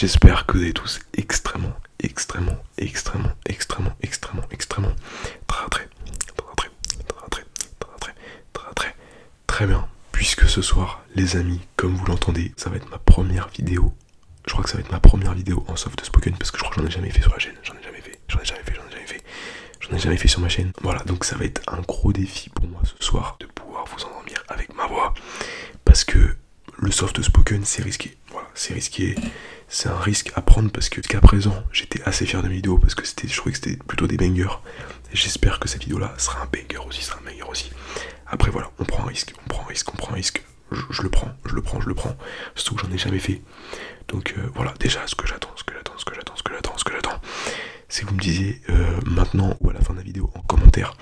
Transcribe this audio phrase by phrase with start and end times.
[0.00, 4.94] J'espère que vous êtes tous extrêmement, extrêmement, extrêmement, extrêmement, extrêmement, extrêmement
[5.46, 5.88] très, très,
[6.34, 6.70] très,
[7.28, 7.44] très,
[7.78, 8.14] très,
[8.54, 8.94] très, très,
[9.46, 9.86] très bien.
[10.10, 13.92] Puisque ce soir, les amis, comme vous l'entendez, ça va être ma première vidéo.
[14.46, 16.62] Je crois que ça va être ma première vidéo en soft spoken parce que je
[16.62, 17.56] crois que j'en ai jamais fait sur la chaîne.
[17.62, 19.22] J'en ai jamais fait, j'en ai jamais fait, j'en ai jamais fait.
[19.80, 20.72] J'en ai jamais fait sur ma chaîne.
[20.80, 24.02] Voilà, donc ça va être un gros défi pour moi ce soir de pouvoir vous
[24.06, 25.12] endormir avec ma voix.
[25.84, 26.36] Parce que
[26.78, 28.16] le soft spoken, c'est risqué.
[28.30, 29.14] Voilà, c'est risqué.
[29.72, 32.76] C'est un risque à prendre parce que jusqu'à présent, j'étais assez fier de mes vidéos
[32.76, 34.58] parce que c'était, je trouvais que c'était plutôt des bangers.
[35.12, 37.70] J'espère que cette vidéo-là sera un banger aussi, sera un banger aussi.
[38.26, 40.42] Après voilà, on prend un risque, on prend un risque, on prend un risque.
[40.72, 42.16] Je, le prends, je le prends, je le prends.
[42.56, 43.42] Surtout que j'en ai jamais fait.
[44.08, 46.52] Donc euh, voilà, déjà ce que j'attends, ce que j'attends, ce que j'attends, ce que
[46.52, 47.20] j'attends, ce que j'attends.
[47.90, 50.94] Que vous me disiez euh, maintenant ou à la fin de la vidéo en commentaire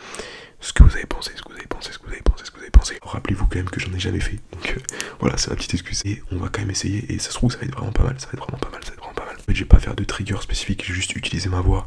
[0.59, 2.45] ce que vous avez pensé, ce que vous avez pensé, ce que vous avez pensé,
[2.45, 2.99] ce que vous avez pensé.
[3.03, 4.41] Rappelez-vous quand même que j'en ai jamais fait.
[4.53, 4.81] Donc euh,
[5.21, 6.03] voilà, c'est ma petite excuse.
[6.07, 7.13] Et on va quand même essayer.
[7.13, 8.19] Et ça se trouve, ça va être vraiment pas mal.
[8.19, 8.83] Ça va être vraiment pas mal.
[8.83, 9.37] Ça va être vraiment pas mal.
[9.37, 10.83] En fait, je vais pas faire de trigger spécifique.
[10.83, 11.87] Je vais juste utiliser ma voix.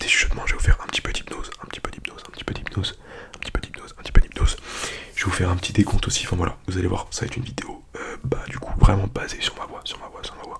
[0.00, 0.42] Des chuchotements.
[0.46, 1.50] Je vais vous faire un petit peu d'hypnose.
[1.62, 2.22] Un petit peu d'hypnose.
[2.26, 2.98] Un petit peu d'hypnose.
[3.36, 3.94] Un petit peu d'hypnose.
[3.96, 4.56] Un petit peu d'hypnose.
[5.14, 6.26] Je vais vous faire un petit décompte aussi.
[6.26, 7.84] Enfin voilà, vous allez voir, ça va être une vidéo.
[7.94, 9.82] Euh, bah du coup, vraiment basée sur ma voix.
[9.84, 10.24] Sur ma voix.
[10.24, 10.58] Sur ma voix.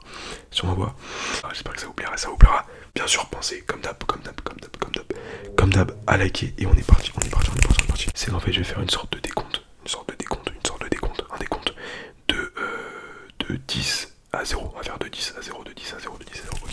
[0.51, 0.95] Sur ma voix.
[1.43, 2.17] Ah, j'espère que ça vous plaira.
[2.17, 2.67] Ça vous plaira.
[3.01, 5.07] Bien sûr, pensez comme d'hab, comme d'hab, comme d'hab, comme d'hab,
[5.57, 7.85] comme d'hab, à liker et on est parti, on est parti, on est parti, on
[7.85, 8.07] est parti.
[8.15, 10.67] C'est qu'en fait, je vais faire une sorte de décompte, une sorte de décompte, une
[10.67, 11.75] sorte de décompte, un décompte
[12.29, 14.71] de, euh, de 10 à 0.
[14.75, 16.57] On va faire de 10 à 0, de 10 à 0, de 10 à 0.
[16.63, 16.73] ok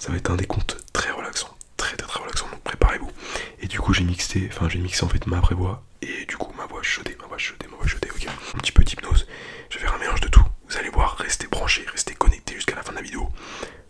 [0.00, 3.12] Ça va être un décompte très relaxant, très très très relaxant, donc préparez-vous.
[3.60, 6.36] Et du coup, j'ai mixé, enfin, j'ai mixé en fait ma vraie voix et du
[6.36, 8.26] coup, ma voix chuchotée, ma voix chuchotée, ma voix chuchotée, ok
[8.56, 9.28] Un petit peu d'hypnose,
[9.70, 10.44] je vais faire un mélange de tout.
[10.68, 13.30] Vous allez voir, restez branchés, restez connectés jusqu'à la fin de la vidéo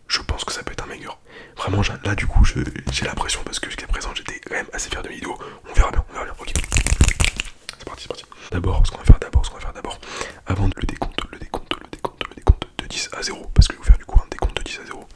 [0.08, 1.08] je pense que ça peut être un banger.
[1.56, 2.23] Vraiment, là du
[2.92, 5.20] j'ai la pression parce que jusqu'à présent, j'étais quand même assez fier de mes.
[5.26, 6.34] On verra bien, on verra bien.
[6.38, 6.52] Ok.
[7.78, 8.24] C'est parti, c'est parti.
[8.50, 9.98] D'abord, ce qu'on va faire d'abord, ce qu'on va faire d'abord,
[10.46, 13.68] avant de le décompte, le décompte, le décompte, le décompte de 10 à 0, parce
[13.68, 15.08] que je vais vous faire du coup un décompte de 10 à 0.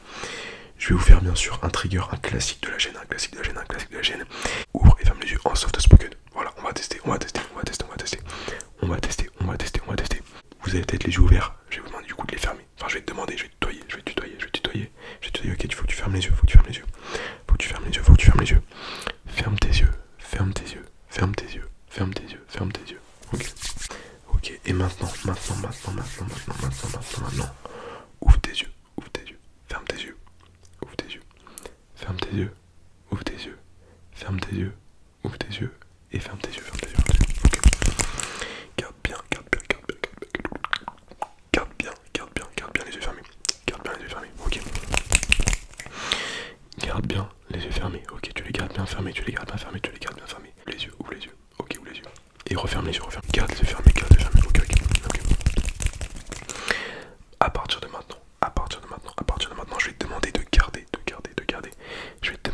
[0.77, 3.33] Je vais vous faire bien sûr un trigger, un classique de la chaîne, un classique
[3.33, 4.25] de la chaîne, un classique de la chaîne.
[4.73, 6.09] Ouvre et ferme les yeux en soft spoken.
[6.33, 8.19] Voilà, on va tester, on va tester, on va tester, on va tester.
[8.81, 10.21] On va tester, on va tester, on va tester.
[10.61, 12.65] Vous avez peut-être les yeux ouverts, je vais vous demander du coup de les fermer.
[12.77, 14.51] Enfin, je vais te demander, je vais te tutoyer, je vais te tutoyer, je vais
[14.51, 14.91] te tutoyer.
[15.21, 16.75] Je vais ok, il faut que tu fermes les yeux, faut que tu fermes les
[16.77, 16.85] yeux.
[17.47, 18.61] Faut que tu fermes les yeux, faut que tu fermes les yeux.
[19.27, 23.01] Ferme tes yeux, ferme tes yeux, ferme tes yeux, ferme tes yeux, ferme tes yeux.
[23.33, 23.53] Ok.
[24.33, 27.55] Ok, et maintenant, maintenant, maintenant, maintenant, maintenant, maintenant, maintenant, maintenant.
[28.21, 30.17] Ouvre tes yeux, ouvre tes yeux, ferme tes yeux,
[30.81, 31.21] ouvre tes yeux,
[31.95, 32.53] ferme tes yeux,
[33.11, 33.57] ouvre tes yeux,
[34.11, 34.73] ferme tes yeux,
[35.23, 35.73] ouvre tes yeux,
[36.11, 37.33] et ferme tes yeux, ferme tes yeux, ferme tes yeux.
[37.45, 37.59] Ok.
[38.77, 40.31] Garde bien, garde bien, garde bien, garde bien.
[41.53, 43.21] Garde bien, garde bien, garde bien les yeux fermés.
[43.65, 44.59] Garde bien les yeux fermés, ok.
[46.85, 48.33] Garde bien les yeux fermés, ok.
[48.35, 50.53] Tu les gardes bien fermés, tu les gardes bien fermés, tu les gardes bien fermés.
[50.67, 52.03] Les yeux, ouvre les yeux, ok, ouvre les yeux.
[52.47, 53.23] Et referme les yeux, referme.
[53.33, 54.71] Garde les yeux fermés, garde les yeux fermés, ok, ok.
[55.05, 55.19] ok.
[57.39, 60.05] À partir de maintenant, à partir de maintenant, à partir de maintenant, je vais te
[60.05, 61.71] demander de garder, de garder, de garder.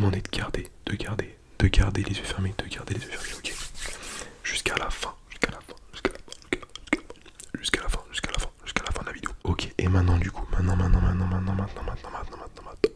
[0.06, 3.34] Demander de garder, de garder, de garder les yeux fermés, de garder les yeux fermés,
[3.40, 3.56] ok.
[4.44, 6.30] Jusqu'à la fin, jusqu'à la fin, jusqu'à la fin,
[7.60, 9.32] jusqu'à la fin, jusqu'à la fin, jusqu'à la fin de la vidéo.
[9.46, 12.92] Ok, et maintenant du coup, maintenant, maintenant, maintenant, maintenant, maintenant, maintenant, maintenant, maintenant, maintenant,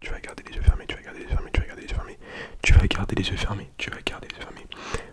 [0.00, 1.82] tu vas garder les yeux fermés, tu vas garder les yeux fermés, tu vas garder
[1.82, 2.18] les yeux fermés,
[2.62, 4.66] tu vas garder les yeux fermés, tu vas garder les yeux fermés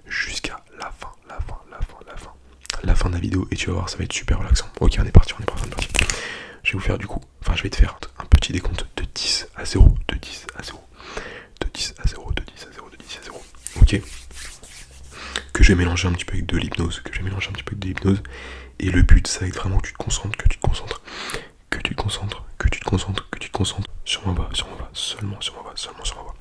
[0.05, 2.33] jusqu'à la fin, la fin, la fin, la fin,
[2.83, 4.67] la fin de la vidéo et tu vas voir, ça va être super relaxant.
[4.79, 5.87] Ok, on est parti, on est parti, on est parti.
[6.61, 9.03] Je vais vous faire du coup, enfin, je vais te faire un petit décompte de
[9.15, 10.79] 10 à 0, de 10 à 0,
[11.61, 13.43] de 10 à 0, de 10 à 0, de 10 à 0.
[13.81, 14.01] Ok
[15.57, 17.53] que je vais mélanger un petit peu avec de l'hypnose, que je vais mélanger un
[17.53, 18.21] petit peu avec de l'hypnose.
[18.77, 21.01] Et le but, ça va être vraiment que tu te concentres, que tu te concentres,
[21.71, 24.49] que tu te concentres, que tu te concentres, que tu te concentres sur ma voix,
[24.53, 26.35] sur ma voix, seulement sur ma voix, seulement sur ma voix,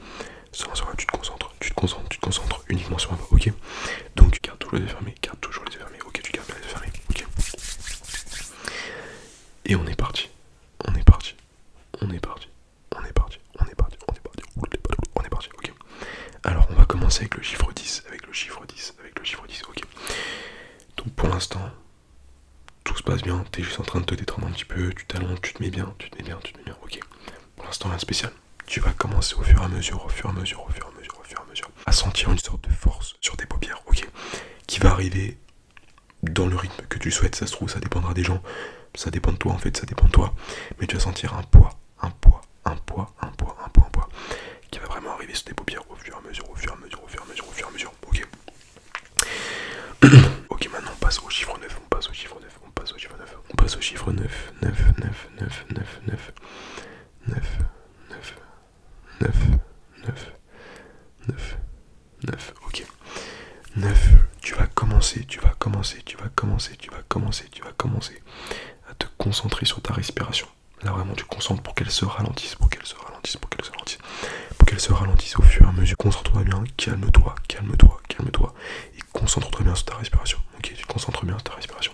[0.53, 0.97] seulement sur ma voix.
[0.99, 3.51] Tu te concentres, tu te concentres, tu te concentres uniquement sur ma voix, ok?
[4.17, 6.21] Donc garde toujours les yeux fermés, garde toujours les yeux fermés, ok?
[6.23, 7.27] Tu gardes les yeux fermés, ok?
[9.65, 10.29] Et on est parti,
[10.87, 11.35] on est parti,
[12.03, 12.49] on est parti,
[12.95, 14.43] on est parti, on est parti, on est parti,
[15.17, 15.73] on est parti, ok
[16.45, 19.45] alors on va commencer avec le chiffre 10, avec le chiffre 10, avec le chiffre
[19.49, 19.83] 10, ok.
[20.97, 21.71] Donc pour l'instant,
[22.85, 25.07] tout se passe bien, t'es juste en train de te détendre un petit peu, tu
[25.07, 26.99] t'allonges, tu te mets bien, tu te mets bien, tu te mets bien, ok.
[27.55, 28.33] Pour l'instant rien de spécial.
[28.67, 30.85] Tu vas commencer au fur et à mesure, au fur et à mesure, au fur
[30.85, 33.37] et à mesure, au fur et à mesure, à sentir une sorte de force sur
[33.37, 34.09] tes paupières, ok,
[34.67, 35.39] qui va arriver
[36.25, 38.43] dans le rythme que tu souhaites, ça se trouve, ça dépendra des gens,
[38.97, 40.35] ça dépend de toi en fait, ça dépend de toi,
[40.81, 41.71] mais tu vas sentir un poids,
[42.03, 44.09] un poids, un poids, un poids, un poids, un poids,
[44.73, 46.75] qui va vraiment arriver sur tes paupières au fur et à mesure, au fur et
[46.75, 48.27] à mesure, au fur et à mesure, au fur et à mesure, ok.
[50.49, 52.99] ok, maintenant on passe au chiffre 9, on passe au chiffre 9, on passe au
[52.99, 54.13] chiffre 9, on passe au chiffre
[54.63, 56.33] 9, 9, 9, 9, 9,
[57.29, 57.59] 9, 9,
[58.11, 58.35] 9,
[59.21, 59.51] 9,
[60.07, 60.33] 9,
[61.29, 61.59] 9,
[62.25, 62.87] 9, ok.
[63.77, 64.11] 9,
[64.41, 68.23] tu vas commencer, tu vas commencer, tu vas commencer, tu vas commencer, tu vas commencer
[68.91, 70.47] à te concentrer sur ta respiration.
[70.83, 73.71] Là vraiment tu concentres pour qu'elle se ralentisse, pour qu'elle se ralentisse, pour qu'elle se
[73.71, 73.99] ralentisse,
[74.57, 75.97] pour qu'elle se ralentisse au fur et à mesure.
[75.97, 78.55] Concentre-toi bien, calme-toi, calme-toi, calme-toi.
[78.97, 80.39] Et concentre-toi bien sur ta respiration.
[80.59, 81.93] Ok, tu concentres bien sur ta respiration.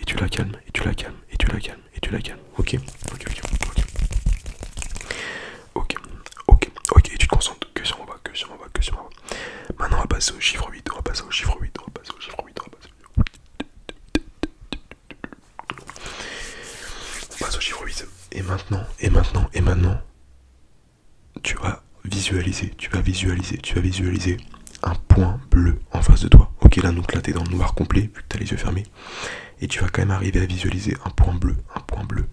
[0.00, 1.16] Et tu la calmes, et tu la calmes,
[1.48, 2.40] tu la calmes, et tu la calmes.
[2.58, 2.76] Ok,
[3.12, 3.84] ok, ok, ok.
[5.74, 5.94] Ok,
[6.46, 8.82] ok, ok, et tu te concentres que sur mon bas, que sur mon bas, que
[8.82, 9.10] sur mon bas.
[9.78, 11.90] Maintenant on va passer au chiffre 8, on va passer au chiffre 8, on va
[11.92, 13.22] passer au chiffre 8, on va passer au
[17.32, 18.06] on passe au chiffre 8.
[18.32, 20.00] Et maintenant, et maintenant, et maintenant,
[21.42, 24.36] tu vas visualiser, tu vas visualiser, tu vas visualiser
[24.82, 26.27] un point bleu en face de
[26.80, 28.84] là, donc là, t'es dans le noir complet, vu que t'as les yeux fermés.
[29.60, 32.26] Et tu vas quand même arriver à visualiser un point bleu, un point bleu,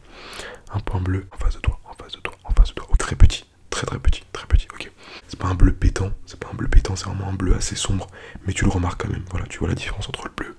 [0.74, 2.88] un point bleu en face de toi, en face de toi, en face de toi.
[2.98, 4.92] très petit, très très petit, très petit, ok.
[5.28, 7.76] C'est pas un bleu pétant, c'est pas un bleu pétant, c'est vraiment un bleu assez
[7.76, 8.08] sombre,
[8.46, 9.24] mais tu le remarques quand même.
[9.32, 10.56] Voilà, tu vois la différence entre le bleu,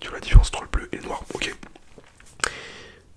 [0.00, 1.54] tu vois la différence entre le bleu et le noir, ok.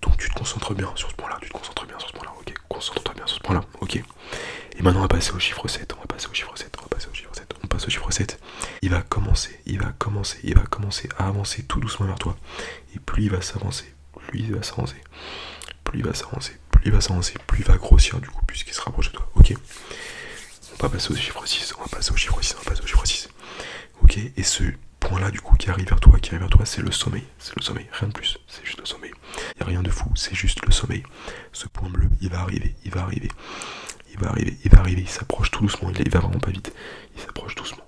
[0.02, 2.32] Donc tu te concentres bien sur ce point-là, tu te concentres bien sur ce point-là,
[2.38, 2.54] ok.
[2.68, 3.96] Concentre-toi bien sur ce point-là, ok.
[3.96, 6.82] Et maintenant on va passer au chiffre 7, on va passer au chiffre 7, on
[6.82, 8.40] va passer au chiffre 7, on passe au chiffre 7.
[8.84, 12.36] Il va commencer, il va commencer, il va commencer à avancer tout doucement vers toi.
[12.94, 13.86] Et plus il va s'avancer,
[14.28, 14.96] plus il va s'avancer,
[15.84, 18.74] plus il va s'avancer, plus il va s'avancer, plus il va grossir du coup, puisqu'il
[18.74, 19.54] se rapproche de toi, ok.
[20.74, 22.82] On va passer au chiffre 6, on va passer au chiffre 6, on va passer
[22.82, 23.28] au chiffre 6.
[24.02, 24.64] Ok, et ce
[25.00, 27.24] point là du coup qui arrive vers toi, qui arrive vers toi, c'est le sommeil,
[27.38, 29.12] c'est le sommeil, rien de plus, c'est juste le sommeil.
[29.38, 31.04] Il n'y a rien de fou, c'est juste le sommeil.
[31.54, 33.30] Ce point bleu, il va arriver, il va arriver,
[34.12, 36.70] il va arriver, il va arriver, il s'approche tout doucement, il, va vraiment pas vite,
[37.16, 37.83] il s'approche doucement,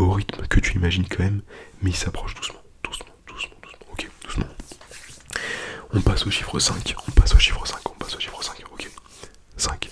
[0.00, 1.42] au rythme que tu imagines quand même,
[1.82, 4.46] mais il s'approche doucement, doucement, doucement, doucement, ok, doucement.
[5.92, 8.64] On passe au chiffre 5, on passe au chiffre 5, on passe au chiffre 5,
[8.72, 8.90] ok.
[9.56, 9.90] 5,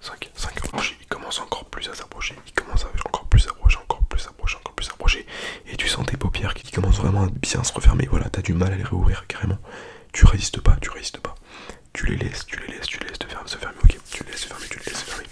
[0.00, 4.04] 5, 5, il commence encore plus à s'approcher, il commence à encore plus s'approcher, encore
[4.04, 5.26] plus s'approcher, encore plus s'approcher,
[5.66, 8.52] et tu sens tes paupières qui commencent vraiment à bien se refermer, voilà, t'as du
[8.52, 9.58] mal à les réouvrir carrément,
[10.12, 11.34] tu résistes pas, tu résistes pas,
[11.92, 14.24] tu les laisses, tu les laisses, tu les laisses te fermer, se fermer, ok, tu
[14.24, 15.26] les laisses se fermer, tu les laisses se fermer.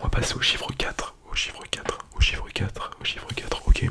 [0.00, 1.62] On va passer au chiffre 4, au chiffre
[2.58, 3.90] 4, au chiffre 4, au chiffre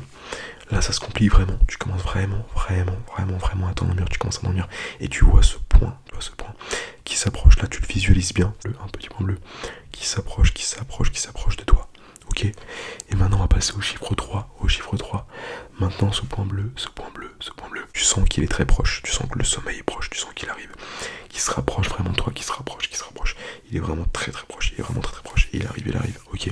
[0.70, 4.36] Là ça se complique vraiment, tu commences vraiment, vraiment, vraiment, vraiment à t'endormir, tu commences
[4.36, 4.68] à t'endormir,
[5.00, 6.54] et tu vois ce point, tu vois ce point
[7.04, 9.38] qui s'approche, là tu le visualises bien, un petit point bleu,
[9.90, 11.88] qui s'approche, qui s'approche, qui s'approche de toi.
[12.44, 14.56] Et maintenant on va passer au chiffre 3.
[14.60, 15.26] Au chiffre 3.
[15.80, 17.84] Maintenant ce point bleu, ce point bleu, ce point bleu.
[17.92, 20.30] Tu sens qu'il est très proche, tu sens que le sommeil est proche, tu sens
[20.34, 20.72] qu'il arrive,
[21.28, 23.36] qu'il se rapproche vraiment de toi, qu'il se rapproche, qu'il se rapproche.
[23.70, 25.48] Il est vraiment très très proche, il est vraiment très très proche.
[25.52, 26.50] Il arrive, il arrive, ok.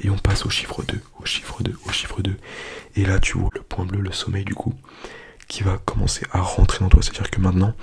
[0.00, 2.36] Et on passe au chiffre 2, au chiffre 2, au chiffre 2.
[2.96, 4.74] Et là tu vois le point bleu, le sommeil du coup,
[5.48, 7.02] qui va commencer à rentrer dans toi.
[7.02, 7.74] C'est-à-dire que maintenant,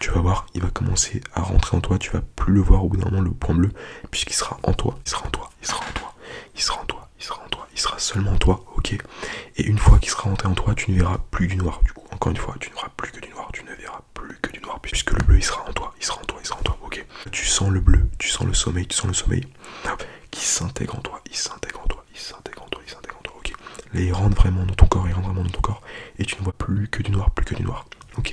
[0.00, 2.84] tu vas voir, il va commencer à rentrer en toi, tu vas plus le voir
[2.84, 3.70] au bout d'un moment le point bleu,
[4.10, 6.14] puisqu'il sera en toi, il sera en toi, il sera en toi,
[6.56, 8.96] il sera en toi, il sera en toi, il sera seulement en toi, ok
[9.56, 11.92] Et une fois qu'il sera rentré en toi, tu ne verras plus du noir, du
[11.92, 14.38] coup, encore une fois, tu ne verras plus que du noir, tu ne verras plus
[14.40, 16.46] que du noir, puisque le bleu il sera en toi, il sera en toi, il
[16.46, 19.14] sera en toi, ok Tu sens le bleu, tu sens le sommeil, tu sens le
[19.14, 19.46] sommeil
[20.30, 23.22] qui s'intègre en toi, il s'intègre en toi, il s'intègre en toi, il s'intègre en
[23.22, 23.52] toi, ok
[23.92, 25.82] Là il rentre vraiment dans ton corps, il rentre vraiment dans ton corps,
[26.18, 27.86] et tu ne vois plus que du noir, plus que du noir,
[28.18, 28.32] ok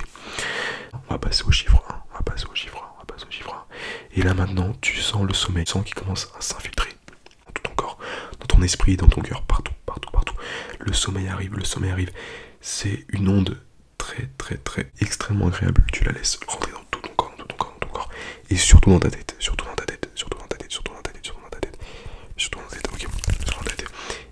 [0.94, 3.26] on va passer au chiffre 1, on va passer au chiffre 1, on va passer
[3.28, 4.20] au chiffre 1.
[4.20, 6.90] Et là maintenant, tu sens le sommeil, tu sens qu'il commence à s'infiltrer
[7.46, 7.98] dans tout ton corps,
[8.40, 10.36] dans ton esprit, dans ton cœur, partout, partout, partout.
[10.80, 12.12] Le sommeil arrive, le sommeil arrive.
[12.62, 13.62] C'est une onde
[13.98, 15.84] très, très, très extrêmement agréable.
[15.92, 18.10] Tu la laisses rentrer dans tout ton corps, dans tout ton corps, dans ton corps.
[18.50, 21.02] Et surtout dans ta tête, surtout dans ta tête, surtout dans ta tête, surtout dans
[21.02, 21.78] ta tête, surtout dans ta tête,
[22.38, 23.92] surtout dans ta tête, ok, surtout dans ta tête.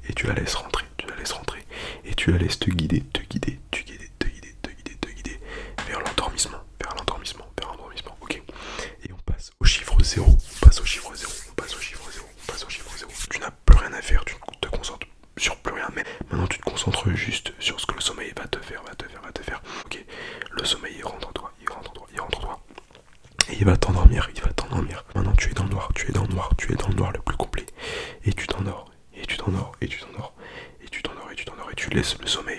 [0.10, 1.66] Et tu la laisses rentrer, tu la laisses rentrer.
[2.06, 5.08] Et tu la laisses te guider, te guider, te guider, te guider, te guider, te
[5.10, 5.40] guider
[5.88, 8.42] vers l'endormissement, vers l'endormissement, vers l'endormissement, ok
[9.06, 12.10] Et on passe au chiffre 0, on passe au chiffre 0, on passe au chiffre
[12.12, 13.12] 0, on passe au chiffre 0.
[13.30, 15.08] Tu n'as plus rien à faire, tu te concentres
[15.38, 18.48] sur plus rien, mais maintenant tu te concentres juste sur ce que le sommeil va
[18.48, 19.62] te faire, va te faire, va te faire.
[19.86, 20.04] Ok
[20.52, 22.60] Le sommeil il rentre en toi, il rentre en toi, il rentre en toi.
[23.50, 25.04] Et il va t'endormir, il va t'endormir.
[25.16, 26.96] Maintenant tu es dans le noir, tu es dans le noir, tu es dans le
[26.96, 27.66] noir le plus complet.
[28.26, 29.26] Et tu t'endors, et
[29.82, 30.34] et tu t'endors,
[30.84, 32.51] et tu t'endors, et tu t'endors, et tu laisses le sommeil